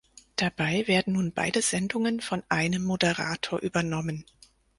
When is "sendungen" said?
1.61-2.21